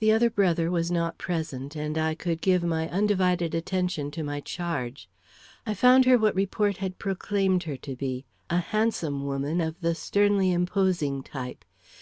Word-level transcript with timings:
The 0.00 0.12
other 0.12 0.28
brother 0.28 0.70
was 0.70 0.90
not 0.90 1.16
present, 1.16 1.74
and 1.76 1.96
I 1.96 2.14
could 2.14 2.42
give 2.42 2.62
my 2.62 2.90
undivided 2.90 3.54
attention 3.54 4.10
to 4.10 4.22
my 4.22 4.40
charge. 4.40 5.08
I 5.64 5.72
found 5.72 6.04
her 6.04 6.18
what 6.18 6.34
report 6.34 6.76
had 6.76 6.98
proclaimed 6.98 7.62
her 7.62 7.78
to 7.78 7.96
be, 7.96 8.26
a 8.50 8.58
handsome 8.58 9.24
woman 9.24 9.62
of 9.62 9.80
the 9.80 9.94
sternly 9.94 10.52
imposing 10.52 11.22
type. 11.22 11.64